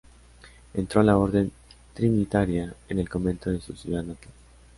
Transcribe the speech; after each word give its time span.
Entró 0.73 0.99
a 1.01 1.03
la 1.03 1.15
Orden 1.15 1.51
Trinitaria 1.93 2.73
en 2.89 2.97
el 2.97 3.07
convento 3.07 3.51
de 3.51 3.61
su 3.61 3.75
ciudad 3.75 4.01
natal. 4.01 4.31